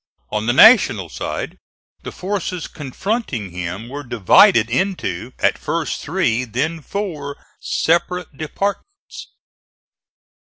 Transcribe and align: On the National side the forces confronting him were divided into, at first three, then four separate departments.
On 0.31 0.47
the 0.47 0.51
National 0.53 1.09
side 1.09 1.59
the 2.01 2.11
forces 2.11 2.67
confronting 2.67 3.51
him 3.51 3.87
were 3.87 4.01
divided 4.03 4.67
into, 4.67 5.31
at 5.37 5.59
first 5.59 6.01
three, 6.01 6.43
then 6.43 6.81
four 6.81 7.37
separate 7.59 8.35
departments. 8.35 9.27